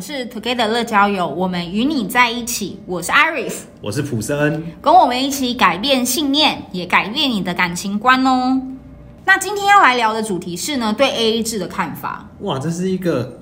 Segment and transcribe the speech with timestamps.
[0.00, 2.80] 们是 Together 乐交友，我们与你在一起。
[2.86, 3.52] 我是 Iris，
[3.82, 8.58] 我是普森，跟我们一起改变信念，也改变你的感情观哦。
[9.26, 12.26] 那今天要来聊的主题是呢，对 AA 制的看法。
[12.40, 13.40] 哇，这是一个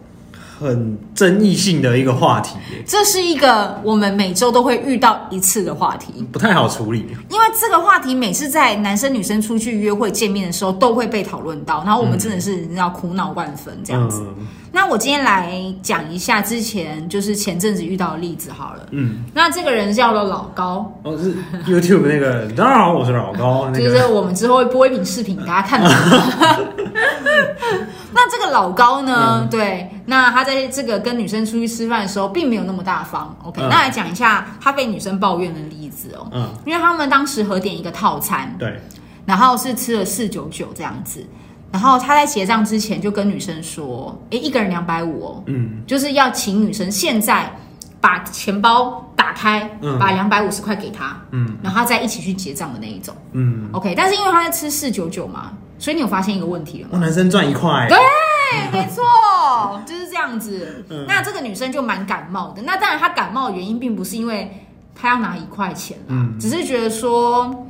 [0.58, 2.82] 很争议性的一个话题耶。
[2.84, 7.06] 这是一个我们每周都会遇到一次的话题，不太好处理。
[7.30, 14.24] 因为这个话题每次在男生女生出去约会见面的时候都会被讨论到，然后我们真的是你知道苦恼万分这样子。
[14.36, 18.86] 嗯那我今天来讲一下之前就是前阵子遇到的例子好了。
[18.90, 21.34] 嗯，那这个人叫做老高，哦，是
[21.66, 23.68] YouTube 那个，大家好，我是老高。
[23.72, 25.80] 那个、就是我们之后会播一饼视频给大家看。
[28.10, 29.42] 那这个老高呢？
[29.42, 33.36] 嗯、对，那他在这个跟女生出去吃饭的时候，并没有那么大方。
[33.44, 36.26] OK，、嗯、那来讲一下他被女生抱怨的例子哦。
[36.32, 38.80] 嗯，因为他们当时合点一个套餐，对，
[39.24, 41.24] 然后是吃了四九九这样子。
[41.70, 47.52] 然后他在结账之前就跟女生说：“哎，一个人两百五哦，嗯，就是要请女生现在
[48.00, 53.94] 把钱包打开，嗯、把两百五十块给他，嗯，然后他再一起去结账的那一种，嗯，OK。
[53.94, 56.98] 但是因为他在吃四九九嘛，所以你有发现一个问题了吗？
[56.98, 57.98] 男生赚一块，对，
[58.72, 59.02] 没错，
[59.84, 60.84] 就是这样子。
[60.88, 62.62] 嗯、那这个女生就蛮感冒的。
[62.62, 64.50] 那当然，她感冒的原因并不是因为
[64.94, 67.64] 她要拿一块钱啦，嗯，只是觉得说。”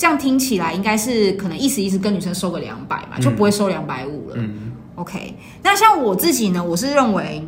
[0.00, 4.36] 这样听起来应该是可能意思意思跟女生收个两百嘛，就不会收两百五了。
[4.38, 5.34] 嗯，OK。
[5.62, 7.46] 那像我自己呢，我是认为，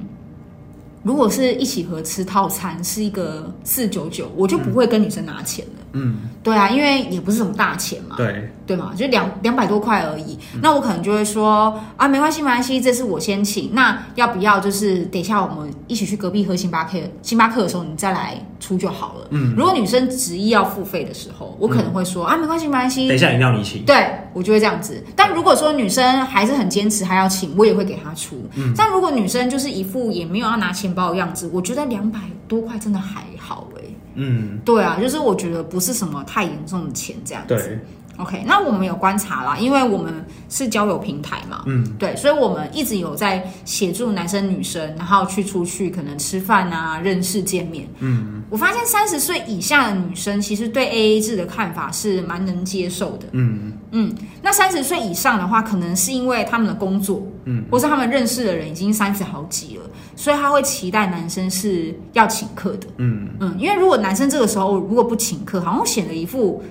[1.02, 5.81] 如果是一起合吃套餐是一个四九九，我就不会跟女生拿钱了。
[5.92, 8.16] 嗯，对啊，因为也不是什么大钱嘛。
[8.16, 8.50] 对。
[8.64, 10.38] 对嘛，就两两百多块而已。
[10.54, 13.74] 嗯、那我可能就会说啊，没关系，没关系，这次我先请。
[13.74, 16.96] 那要不要就是等一下我们一起去隔壁喝星巴克？
[17.22, 19.26] 星巴克的时候你再来出就好了。
[19.30, 23.84] 嗯，如果女生执意要付费的时候，我可能会说、嗯、啊，没关系，没关系，等一下饮料你请。
[23.84, 25.04] 对，我就会这样子。
[25.16, 28.48] 但如果说女生还是很坚持还要请，我也会给她出。
[28.54, 33.96] 嗯，但如果女生就是一副也没有要拿钱包的样子，我觉得两百多块真的还好哎、欸。
[34.14, 37.80] 嗯，对啊，就是我觉得不是什么太严重的钱这样子。
[38.18, 40.12] OK，那我们有观察啦，因为我们
[40.48, 53.72] 是交友平台嘛，嗯，对，所以我们一直有在协助男生女生，然后去出去可能吃饭啊、认识、见面，嗯，我发现三十岁以下的女生其实对 AA 制的看法是蛮能接受的，嗯。
[53.94, 59.82] 嗯，那三十岁以上的话，可能是因为他们的工作，嗯，或是他们认识的人已经三十好几了，
[60.16, 63.28] 所以他会期待男生是要请客的，嗯。
[63.40, 66.62] 嗯，因为如果男生这个时候如果不请客，好像显得一副。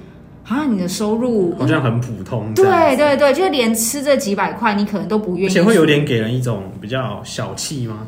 [0.47, 2.53] 啊，你的收入好像很普通。
[2.53, 5.47] 对对对，就连吃这几百块，你可能都不愿意。
[5.47, 7.99] 而且会有点给人一种比较小气吗？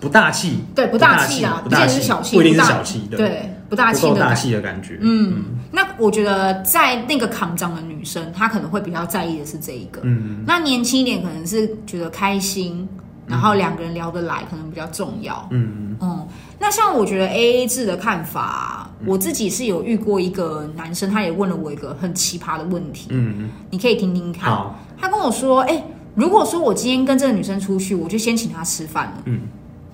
[0.00, 0.60] 不大气。
[0.74, 3.18] 对，不大气啊，不见得是小气，不一定是小气的。
[3.18, 4.20] 对，不大气的。
[4.20, 4.96] 大气的感觉。
[5.02, 10.00] 嗯，那我觉得在那个扛长的女生，她可能会比较在意的是这一个。
[10.04, 10.42] 嗯。
[10.46, 12.88] 那年轻一点，可能是觉得开心，
[13.26, 15.46] 然后两个人聊得来，可能比较重要。
[15.50, 16.19] 嗯嗯。
[16.60, 18.86] 那像我觉得 AA 制的看法。
[19.06, 24.50] 我自己是有遇过一个男生，他也问了我一个很奇葩的问题，嗯，你可以听听看。
[24.50, 25.84] 好，他跟我说，哎、欸，
[26.14, 29.40] 如果说我今天跟这个女生出去，我就先请她吃饭了，嗯，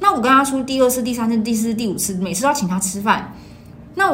[0.01, 3.33] 那我跟她出第二次、第三次、第四次、第五次，每次都要请她吃饭，
[3.95, 4.13] 那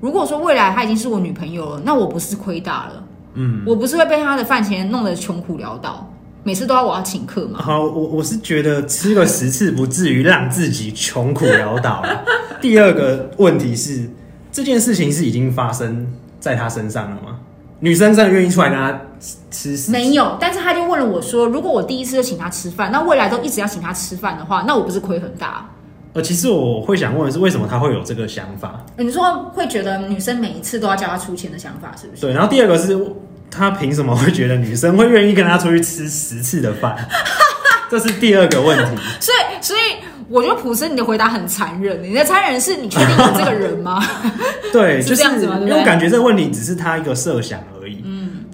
[0.00, 3.04] 如果说未来她已经是我女朋友了，那我不是亏大了？
[3.34, 6.12] 嗯，我不是会被她的饭钱弄得穷苦潦倒？
[6.44, 7.60] 每次都要我要请客嘛？
[7.60, 12.04] 好，我我是觉得吃个十次不至于让自己穷苦潦倒。
[12.62, 14.08] 第二个问题是。
[14.52, 16.06] 这件事情是已经发生
[16.38, 17.40] 在他身上了吗？
[17.80, 19.00] 女生真的愿意出来跟他
[19.50, 19.90] 吃死？
[19.90, 25.68] 没有，但是他就问了我说：“如果我第一次就请他吃饭，那未来都一直要请他吃饭的话，那我不是亏很大？”
[26.14, 28.86] 呃，其实我会想问的是，为什么他会有这个想法？
[28.96, 32.20] 你说会觉得女生每一次都要叫他出钱的想法，是不是？
[32.20, 32.32] 对。
[32.32, 32.96] 然后第二个是，
[33.56, 36.96] 他凭什么会觉得女生会愿意跟他出去吃十次的饭？
[37.90, 39.02] 这是第二个问题。
[39.20, 39.80] 所以，所以。
[40.30, 42.02] 我觉得普生，你的回答很残忍。
[42.02, 44.02] 你的残忍是你确定有这个人吗？
[44.72, 45.58] 对， 是这样子吗？
[45.60, 47.60] 因为我感觉这个问题只是他一个设想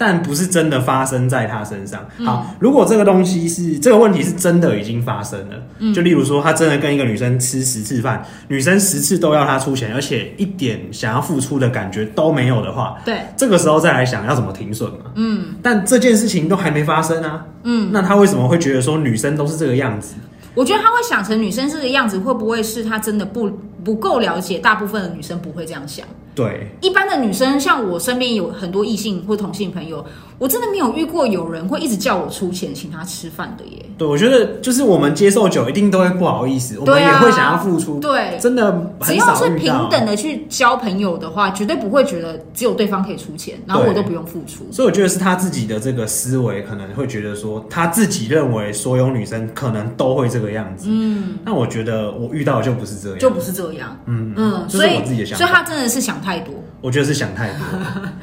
[0.00, 2.00] 但不是真的发生在他身上。
[2.24, 15.12] 好，如果这个东西是这个问题是真的已经发生了，嗯，就例如说他真的跟一个女生吃十次饭，女生十次都要他出钱，而且一点想要付出的感觉都没有的话，对，这个时候再来想要怎么停损嘛？
[15.16, 20.14] 嗯，但这件事情都还没发生啊，嗯，那他为什么会觉得说女生都是这个样子？
[20.54, 23.50] 我觉得他会想成女生这个样子，会不会是他真的不
[23.84, 24.58] 不够了解？
[24.58, 26.06] 大部分的女生不会这样想。
[26.40, 30.02] 对，一般的女生，像我身边有很多异性或同性朋友，
[30.40, 33.84] 我真的没有遇过有人会一直叫我出钱请他吃饭的耶。
[33.98, 38.00] 对，我觉得就是我们接受久，一定都会不好意思，我们也会想要付出。
[38.00, 38.90] 对，真的。
[39.02, 44.64] 只要是平等的去交朋友的话，绝对不会觉得只有对方可以出钱，然后我都不用付出。
[44.72, 50.86] 所以我觉得是他自己的这个思维可能会觉得说，他自己认为所有女生可能都会这个样子。
[50.88, 53.94] 嗯，那我觉得我遇到的就不是这样，就不是这样。
[54.06, 56.54] 嗯嗯，所以我自己的想法，所以他真的是想太多。
[56.80, 57.58] 我觉得是想太多，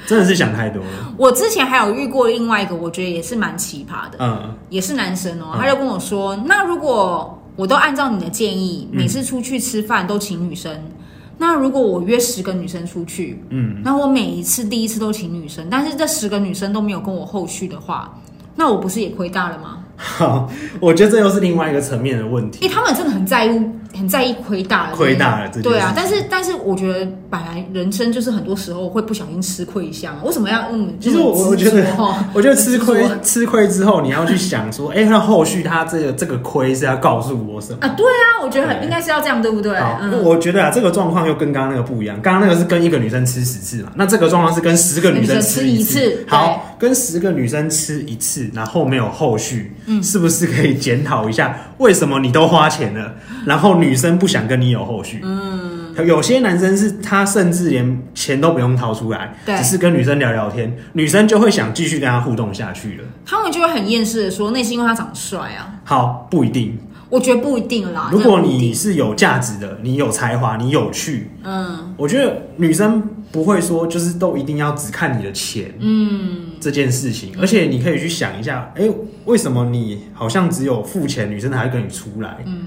[0.08, 1.13] 真的是想太多了。
[1.16, 10.92] 我之前还有遇过另外一个，我觉得也是蛮奇葩的，嗯，也是男生哦、喔，他就跟我说，嗯、那如果我都按照你的建议，每次出去吃饭都请女生，嗯、
[11.38, 18.13] 那如果我约十个女生出去，嗯，那我每一次第一次都请女生，但是这十个女生都没有跟我后续的话，
[18.56, 19.80] 那我不是也亏大了吗？
[19.98, 20.48] 好，
[20.80, 22.65] 我觉得这又是另外一个层面的问题。
[22.65, 23.71] 哎、欸，他们真的很在乎。
[23.98, 30.96] 很在意亏大了，亏大了，对啊，但是但是我觉得本来人生就是很多时候会不小心吃亏一下，为什么要嗯？
[31.00, 31.86] 其实我我觉得，
[32.34, 37.78] 我觉得吃亏吃亏之后，你要去想说，哎，那后续他这个这个亏是要告诉我什么？
[37.82, 37.88] 啊？
[37.98, 39.78] 对啊，我觉得很应该是要这样，对不对？
[40.24, 53.14] 我觉得啊，这个状况又跟刚刚那个不一样，刚刚那个是跟一个女生吃十次嘛，那这个状况是跟十个女生吃一次，好，跟十个女生吃一次，然后没有后续，嗯，是不是可以检讨一下，为什么你都花钱了，
[53.46, 54.68] 然后女生不想跟你？
[54.68, 63.06] 有后续，嗯，有些男生是他甚至连钱都不用掏出来，对，只是跟女生聊聊天，女生就会想继续跟他互动下去了。
[63.25, 65.80] 他们就会很厌世的说，那是因为他长得帅啊。
[65.86, 66.78] 好，不一定，
[67.10, 68.10] 我觉得不一定啦。
[68.12, 73.01] 如果你是有价值的，你有才华，你有趣，嗯，我觉得女生
[73.31, 77.31] 不会说就是都一定要只看你的钱，嗯，这件事情。
[77.39, 78.84] 而且你可以去想一下，哎，
[79.24, 82.39] 为什么你好像只有付钱，女生才会跟你出来？
[82.45, 82.66] 嗯。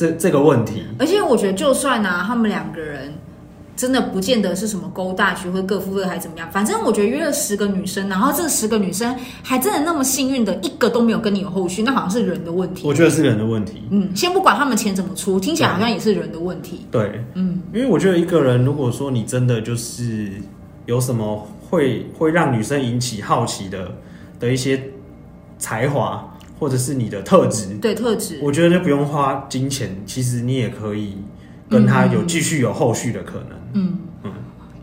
[0.00, 3.12] 这这个问题，而且我觉得，就算呢、啊，他们两个人
[3.76, 12.88] 真的不见得是什么勾大学，或者各付各还怎么样，反正我觉得约了十个女生，然后这十个女生还真的那么幸运的一个都没有跟你有后续，那好像是人的问题。
[12.88, 13.82] 我觉得是人的问题。
[13.90, 16.86] 嗯，先不管他们钱怎么出，听起来好像也是人的问题。
[16.90, 20.30] 对，嗯，因为我觉得一个人如果说你真的就是
[20.86, 23.92] 有什么会会让女生引起好奇的
[24.38, 24.82] 的一些
[25.58, 26.26] 才华。
[26.60, 31.16] 或者是你的特质，对特质，我觉得就不用花金钱，其实你也可以
[31.68, 33.58] 跟他有继续有后续的可能。
[33.72, 34.30] 嗯嗯，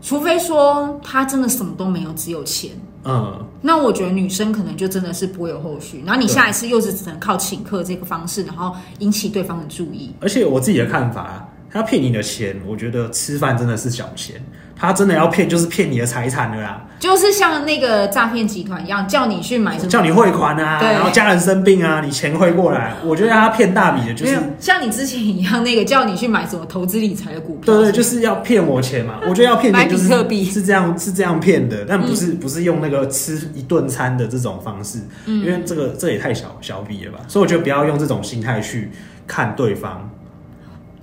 [0.02, 2.72] 除非说他真的什么都没有，只有钱。
[3.04, 10.12] 嗯，那我觉得女生可能就真的是不会有后续，然后你下一次又是只能靠请客这个方式，然后引起对方的注意。
[10.20, 14.40] 而且我自己的看法，他骗你的钱，我觉得吃饭真的是小钱。
[14.80, 29.14] 他真的要骗，就是骗你的财产的啦，就是像那个诈骗集团一样，叫你去买什么，叫你汇款啊，然后家人生病啊，你钱汇过来，我觉得他骗大笔的，就是像你之前一样，那个叫你去买什么投资理财的股票，对对，就是要骗我钱嘛。
[29.28, 30.04] 我觉得要骗钱就是
[30.44, 38.92] 是这样，是这样骗的，但不是、嗯、不是用那个吃一顿餐的这种方式，嗯、因为这个这也太小小笔了吧，所以我觉得不要用这种心态去
[39.26, 40.08] 看对方。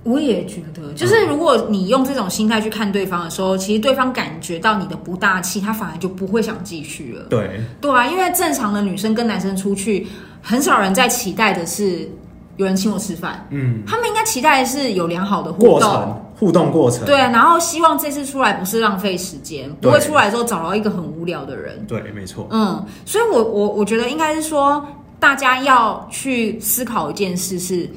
[0.06, 7.24] 我也觉得，就是如果你用这种心态去看对方的时候，其实对方感觉到你的不大气，他反而就不会想继续了。
[7.28, 10.06] 对，对啊，因为正常的女生跟男生出去，
[10.40, 12.08] 很少人在期待的是
[12.56, 13.44] 有人请我吃饭。
[13.50, 17.04] 嗯，他们应该期待的是有良好的互动，过程，互动过程。
[17.04, 21.84] 对啊，然后希望这次出来不是浪费时间，不会出来之后找到一个很无聊的人。
[21.88, 22.46] 对，没错。
[22.50, 24.86] 嗯，所以我我我觉得应该是说，
[25.18, 27.90] 大家要去思考一件事是。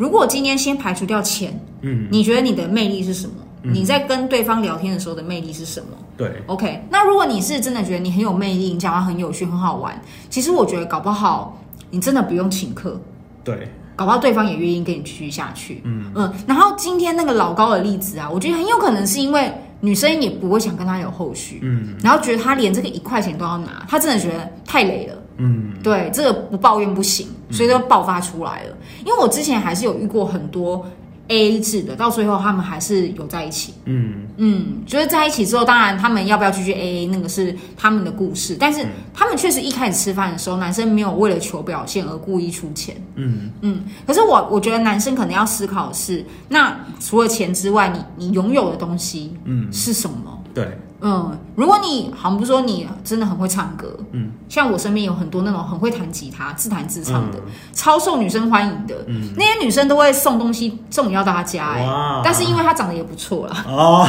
[0.00, 1.52] 如果今天先排除掉钱，
[1.82, 3.34] 嗯，你觉得你的魅力是什么？
[3.64, 5.88] 嗯、你在跟对方聊天的时候的魅力是什么？
[6.16, 6.82] 对，OK。
[6.88, 10.00] 那如果你是真的觉得你很有魅力，你讲话很有趣，很好玩，
[10.30, 12.98] 其实我觉得搞不好你真的不用请客，
[13.44, 16.32] 对，搞不好对方也愿意跟你继续下去，嗯嗯。
[16.46, 25.16] 然后今天那个老高的例子啊，我觉得很有可能是因为女生也不会想跟他有后续，嗯，然后觉得他连这个一块钱都要拿，他真的觉得太累了。
[25.42, 28.70] 嗯，对，这个不抱怨不行，所以都爆发出来了。
[28.70, 30.86] 嗯、因为我之前还是有遇过很多
[31.28, 33.72] AA 制的，到最后他们还是有在一起。
[33.84, 38.56] 嗯嗯，就是在一起之后，当然他们要不要继续 AA，那个是他们的故事。
[38.58, 42.96] 但是他们确实一开始吃饭的时候，男生没有为了求表现而故意出钱。
[43.14, 50.39] 嗯嗯，可是我我觉得男生可能要思考的是，那除了钱之外，你你拥有的东西，嗯，是什么？
[50.54, 50.78] 对。
[51.02, 64.06] 嗯，如果你好像不说你真的很会唱歌，嗯，像我身边有很多那种很会弹吉他、自弹自唱的，嗯、超受女生欢迎的，嗯，那些女生都会送东西送你到他家，哎，但是因为他长得也不错啦， 哦，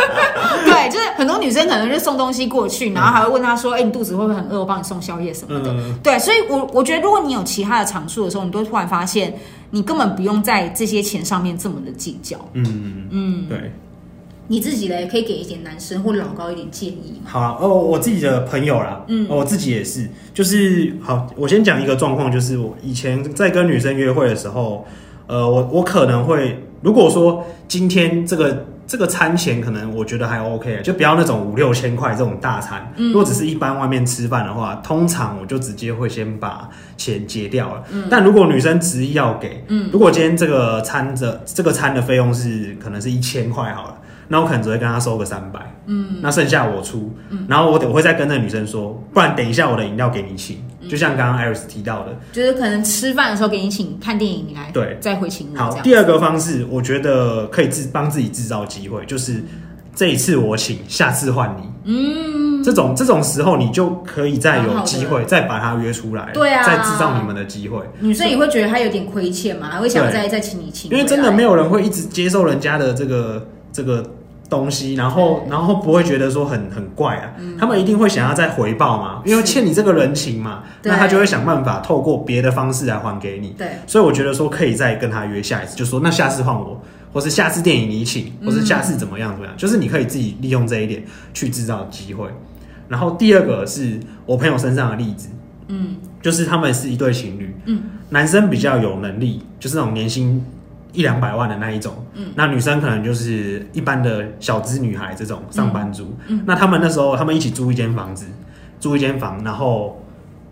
[0.64, 4.60] 对，就是很多女生可能就送东西过去，然后还会问他说，哎、欸，你肚子会不会很饿？
[4.60, 9.34] 我帮你送宵夜什么的，嗯、对，所以我我觉得如果你有其他的长处的时候，你都会突然发现，
[9.68, 13.48] 你根本不用在这些钱上面这么的计较，嗯嗯，嗯。
[13.50, 13.70] 对。
[14.52, 17.22] 你自己嘞，可以给一点男生或老高一点建议。
[17.24, 24.86] 好啊，哦，我自己的朋友啦，嗯，我自己也是，就是好，我先讲一个状况，就是我以前在跟女生约会的时候，
[25.26, 28.66] 呃，我我可能会，如果说今天这个。
[28.84, 32.92] 这个餐钱可能我觉得还 OK，就不要那种五六千块这种大餐。
[32.96, 36.68] 嗯，如果只是一般外面吃饭的话，通常我就直接会先把
[36.98, 37.82] 钱结掉了。
[37.90, 43.96] 嗯，但如果女生执意要给，嗯，如果今天这个餐的这个餐的费用是可能是一千块好了。
[44.28, 55.56] 那我可能只会跟他收个三百，嗯，那剩下我出，嗯，然后我我会再跟那个女生说，不然等一下我的饮料给你请，嗯、就像刚刚 Iris 提到的，就是可能吃饭的时候给你请，看电影你来，对，再回请你。
[55.56, 59.44] 好，第二个方式，我觉得可以自帮自己制造机会，就是
[59.94, 67.80] 这一次我请，下次换你，嗯，这种这种时候你就可以再有机会再把他约出来，对啊，再制造你们的机会。
[68.00, 74.04] 女生也会觉得他有点亏欠嘛，还会想再再请你请，因为真的没有人会一直接受人家的这个这个。
[74.50, 83.54] 东西，然后然后不会觉得说很很怪啊，嗯、他们一定会想要再回报嘛，因为欠你这个人情嘛，那他就会想办法透过别的方式来还给你。
[83.56, 86.78] 对，所以我觉得说可以再跟他约下一次，就说那下次换我，
[87.14, 91.02] 或是下次电影你请，或是下次怎么样怎么样，就是你可以自己利用这一点
[91.32, 92.26] 去制造机会。
[92.88, 95.30] 然后第二个是我朋友身上的例子，
[95.68, 100.44] 嗯，就是他们是一对情侣，嗯，男生比较有能力，就是那种年薪。
[100.92, 108.26] 一两百万的那一种，嗯，那女生可能就是一般的小资女孩这种上班族，嗯，嗯，那他们那时候他们一起租一间房子，
[108.78, 110.04] 租一间房，然后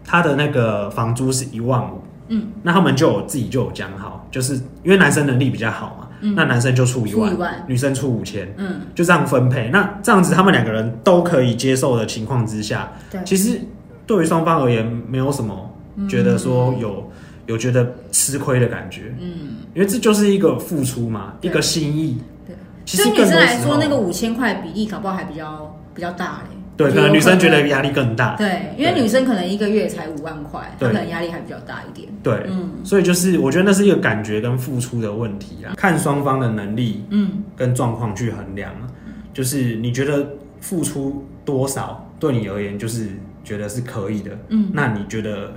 [0.04, 13.60] 他的那个房租是一万五，嗯，那他们就有自己就有讲好，就是因为男生能力比较好嘛，嗯，那男生就出一万，女生出五千，嗯，就这样分配，那这样子他们两个人都可以接受的情况之下，对，其实
[14.06, 15.70] 对于双方而言没有什么
[16.08, 16.90] 觉得说有。
[16.90, 17.06] 嗯
[17.50, 22.16] 有觉得吃亏的感觉，嗯，因为这就是一个付出嘛，一个心意。
[22.46, 22.54] 对，
[22.84, 26.56] 其实对女生来说，那个五千块比例搞不好还比较比较大嘞。
[26.76, 28.36] 对，可能女生觉得压力更大。
[28.36, 32.08] 对，因为女生可能一个月才五万块，她可能压力还比较大一点。
[32.22, 38.72] 对，嗯，所以就是我觉得那是一个感觉跟付出的问题啊，看双方的能力，嗯，跟状况去衡量。
[39.06, 40.24] 嗯，就是你觉得
[40.60, 43.08] 付出多少对你而言就是
[43.42, 45.52] 觉得是可以的，嗯，那你觉得？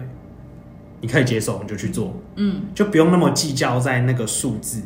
[1.03, 4.81] 你可以接受，你就去做，嗯，就不用那么计较在那个数字，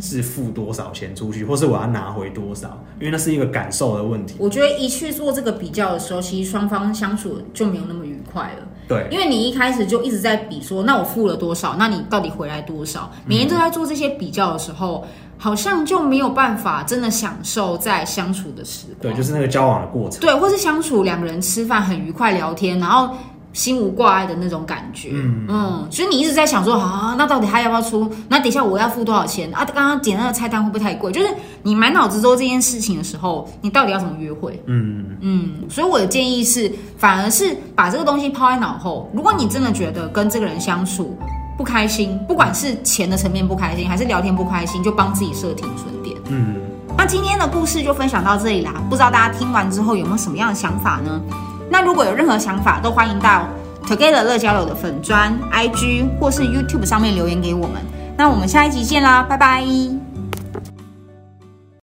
[0.00, 4.36] 是付多少钱出去，或是我要拿回多少，因为那是一个感受的问题。
[4.38, 8.66] 我觉得一去做这个比较的时候，其实双方相处就没有那么愉快了。
[8.88, 13.12] 对，因为你一开始就一直在比说，那我付了多少，那你到底回来多少？
[13.26, 15.06] 每天都在做这些比较的时候，
[15.36, 19.00] 好像就没有办法真的享受在相处的时光。
[19.02, 20.18] 对，就是那个交往的过程。
[20.20, 23.14] 对，或是相处两个人吃饭很愉快聊天，然后。
[23.52, 28.08] 心无挂碍的那种感觉，嗯嗯，所以你一直在想说，啊，那到底他要不要出？
[28.28, 29.64] 那等一下我要付多少钱啊？
[29.64, 31.10] 刚刚点那个菜单会不会太贵？
[31.10, 31.28] 就是
[31.62, 34.62] 你满脑子都这件事情的时候，你到底要怎么约会？
[34.66, 39.10] 嗯嗯，所以我的建议是，反而是把这个东西抛在脑后。
[39.12, 41.16] 如果你真的觉得跟这个人相处
[41.56, 46.16] 不开心，不管是钱的层面不开心，还是聊天不开心，就帮自己设停损点。
[46.28, 46.54] 嗯，
[46.96, 48.74] 那今天的故事就分享到这里啦。
[48.88, 51.20] 不知道大家听完之后有没有什么样的想法呢？
[51.70, 53.46] 那如果有任何想法，都欢迎到
[53.86, 57.82] Together 乐交友的粉砖、IG 或是 YouTube 上面留言给我们。
[58.16, 59.64] 那我们下一集见啦，拜拜。